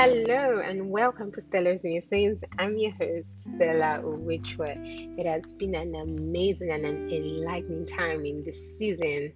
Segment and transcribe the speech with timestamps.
[0.00, 2.38] Hello and welcome to Stellar's Musings.
[2.56, 5.18] I'm your host, Stella Uwichwe.
[5.18, 9.32] It has been an amazing and an enlightening time in this season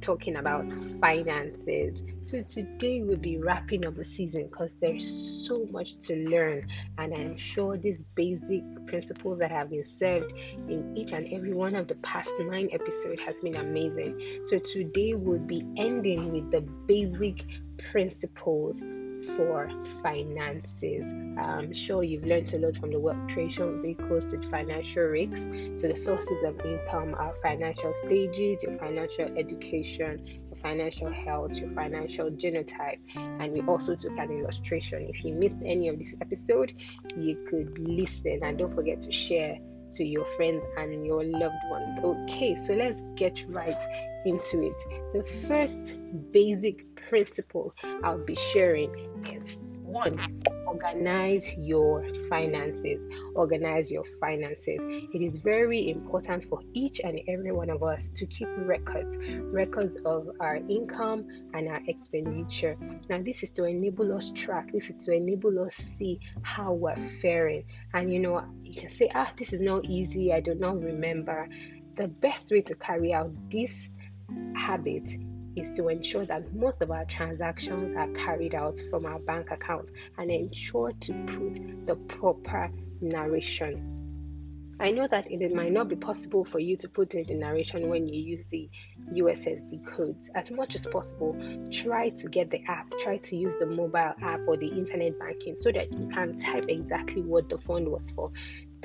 [0.00, 0.66] talking about
[1.02, 2.02] finances.
[2.24, 7.12] So today we'll be wrapping up the season because there's so much to learn, and
[7.12, 11.88] I'm sure these basic principles that have been served in each and every one of
[11.88, 14.18] the past nine episodes has been amazing.
[14.44, 17.44] So today we'll be ending with the basic
[17.92, 18.82] principles
[19.36, 19.70] for
[20.02, 21.12] finances.
[21.38, 25.88] I'm sure you've learned a lot from the wealth creation vehicles to financial risks to
[25.88, 32.30] the sources of income, our financial stages, your financial education, your financial health, your financial
[32.30, 35.06] genotype, and we also took an illustration.
[35.08, 36.74] If you missed any of this episode,
[37.16, 39.58] you could listen and don't forget to share
[39.92, 42.00] to your friends and your loved ones.
[42.02, 43.80] Okay, so let's get right
[44.24, 44.84] into it.
[45.12, 45.94] The first
[46.32, 48.90] basic principle I'll be sharing
[49.32, 50.18] is one,
[50.66, 53.00] organize your finances.
[53.34, 54.78] Organize your finances.
[54.80, 59.16] It is very important for each and every one of us to keep records,
[59.52, 62.76] records of our income and our expenditure.
[63.08, 66.96] Now, this is to enable us track, this is to enable us see how we're
[66.96, 67.64] faring.
[67.94, 71.48] And you know, you can say, ah, this is not easy, I do not remember.
[71.94, 73.88] The best way to carry out this
[74.54, 75.08] habit
[75.56, 79.90] is to ensure that most of our transactions are carried out from our bank account
[80.18, 83.96] and ensure to put the proper narration.
[84.78, 87.88] I know that it might not be possible for you to put in the narration
[87.88, 88.68] when you use the
[89.14, 90.28] USSD codes.
[90.34, 91.34] As much as possible,
[91.72, 95.56] try to get the app, try to use the mobile app or the internet banking
[95.56, 98.30] so that you can type exactly what the fund was for.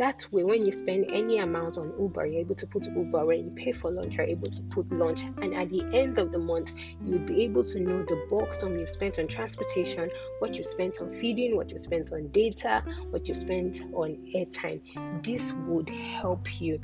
[0.02, 3.24] That way, when you spend any amount on Uber, you're able to put Uber.
[3.24, 5.22] When you pay for lunch, you're able to put lunch.
[5.44, 6.74] And at the end of the month,
[7.06, 11.02] you'll be able to know the bulk sum you spent on transportation, what you spent
[11.02, 14.82] on feeding, what you spent on data, what you spent on airtime.
[15.24, 16.80] This would help you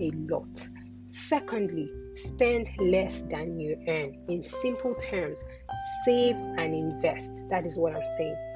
[0.00, 0.68] a lot.
[1.10, 4.16] Secondly, spend less than you earn.
[4.28, 5.44] In simple terms,
[6.06, 7.32] save and invest.
[7.50, 8.55] That is what I'm saying.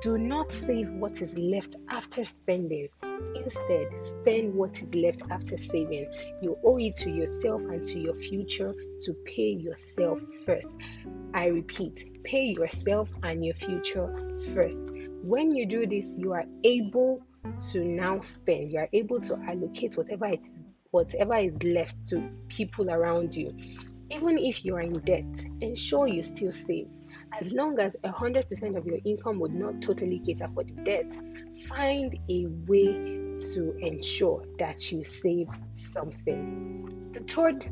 [0.00, 2.88] Do not save what is left after spending.
[3.34, 6.10] Instead, spend what is left after saving.
[6.40, 10.74] You owe it to yourself and to your future to pay yourself first.
[11.34, 14.08] I repeat, pay yourself and your future
[14.54, 14.82] first.
[15.22, 17.22] When you do this, you are able
[17.72, 18.72] to now spend.
[18.72, 23.54] You are able to allocate whatever it is, whatever is left to people around you.
[24.08, 26.88] Even if you are in debt, ensure you still save
[27.32, 31.12] as long as 100% of your income would not totally cater for the debt,
[31.68, 32.92] find a way
[33.54, 37.10] to ensure that you save something.
[37.12, 37.70] The third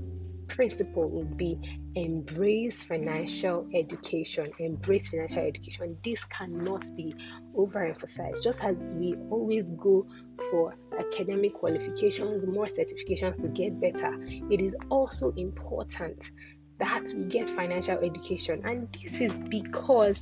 [0.49, 1.59] principle would be
[1.95, 4.51] embrace financial education.
[4.59, 5.97] Embrace financial education.
[6.03, 7.15] This cannot be
[7.57, 8.43] overemphasized.
[8.43, 10.07] Just as we always go
[10.51, 14.17] for academic qualifications, more certifications to get better,
[14.51, 16.33] it is also important
[16.79, 18.63] that we get financial education.
[18.65, 20.19] And this is because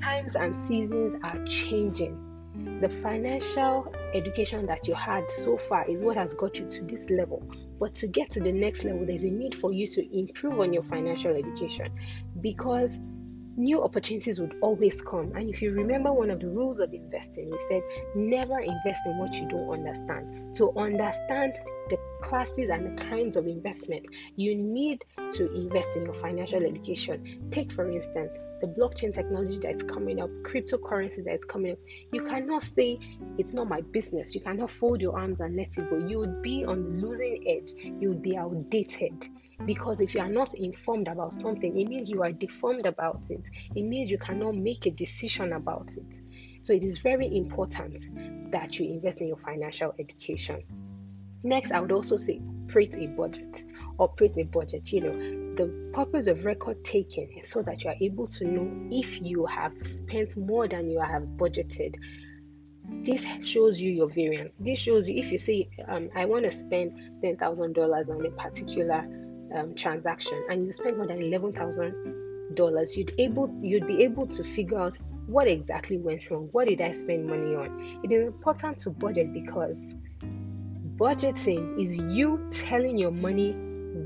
[0.00, 2.26] times and seasons are changing.
[2.80, 7.08] The financial education that you had so far is what has got you to this
[7.10, 7.42] level.
[7.78, 10.72] But to get to the next level, there's a need for you to improve on
[10.72, 11.92] your financial education
[12.40, 13.00] because
[13.56, 15.32] new opportunities would always come.
[15.34, 17.82] And if you remember one of the rules of investing, we said
[18.14, 20.54] never invest in what you don't understand.
[20.56, 21.58] To understand
[21.88, 24.06] the classes and the kinds of investment,
[24.36, 27.48] you need to invest in your financial education.
[27.50, 31.78] Take, for instance, the blockchain technology that is coming up, cryptocurrency that is coming up.
[32.12, 32.98] You cannot say
[33.38, 34.34] it's not my business.
[34.34, 35.96] You cannot fold your arms and let it go.
[35.96, 39.28] You would be on the losing edge, you would be outdated
[39.66, 43.48] because if you are not informed about something, it means you are deformed about it.
[43.74, 46.20] It means you cannot make a decision about it.
[46.62, 50.62] So it is very important that you invest in your financial education.
[51.42, 52.40] Next, I would also say
[52.70, 53.64] create a budget.
[53.98, 54.92] Operate a budget.
[54.92, 58.88] You know, the purpose of record taking is so that you are able to know
[58.90, 61.96] if you have spent more than you have budgeted.
[63.04, 64.56] This shows you your variance.
[64.58, 68.24] This shows you if you say, um, I want to spend ten thousand dollars on
[68.26, 69.06] a particular
[69.54, 74.26] um, transaction and you spend more than eleven thousand dollars, you'd able you'd be able
[74.26, 76.48] to figure out what exactly went wrong.
[76.52, 78.00] What did I spend money on?
[78.02, 79.94] It is important to budget because
[80.96, 83.52] budgeting is you telling your money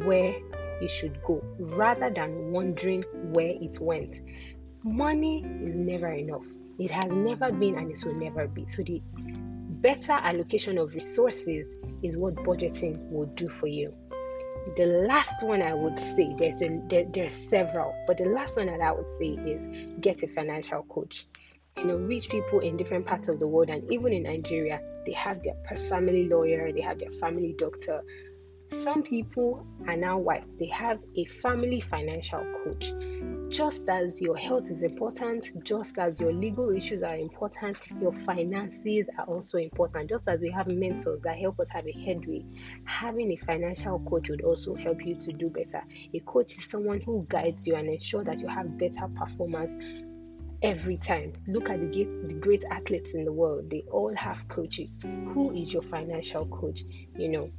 [0.04, 0.34] where
[0.80, 4.20] it should go rather than wondering where it went.
[4.82, 6.46] Money is never enough.
[6.78, 8.66] It has never been and it will never be.
[8.68, 9.00] So the
[9.80, 13.94] better allocation of resources is what budgeting will do for you
[14.76, 18.66] the last one I would say there's a, there, there's several, but the last one
[18.66, 19.68] that I would say is
[20.00, 21.26] get a financial coach.
[21.76, 25.12] You know, rich people in different parts of the world and even in Nigeria, they
[25.12, 25.56] have their
[25.88, 28.02] family lawyer, they have their family doctor,
[28.82, 32.92] some people are now white, they have a family financial coach.
[33.50, 39.06] Just as your health is important, just as your legal issues are important, your finances
[39.18, 40.08] are also important.
[40.08, 42.44] Just as we have mentors that help us have a headway,
[42.84, 45.84] having a financial coach would also help you to do better.
[46.14, 49.72] A coach is someone who guides you and ensure that you have better performance
[50.62, 51.32] every time.
[51.46, 54.88] Look at the, the great athletes in the world, they all have coaches.
[55.02, 56.82] Who is your financial coach?
[57.16, 57.50] You know,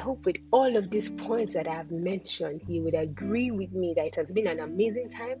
[0.00, 3.94] hope with all of these points that I have mentioned, you would agree with me
[3.96, 5.38] that it has been an amazing time.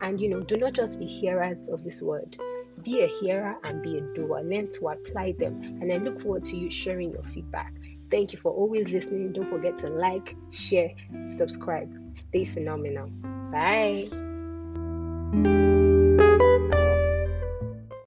[0.00, 2.36] And you know, do not just be hearers of this word,
[2.82, 4.40] be a hearer and be a doer.
[4.42, 5.60] Learn to apply them.
[5.80, 7.72] And I look forward to you sharing your feedback.
[8.10, 9.32] Thank you for always listening.
[9.32, 10.92] Don't forget to like, share,
[11.26, 11.92] subscribe.
[12.14, 13.08] Stay phenomenal.
[13.50, 14.27] Bye.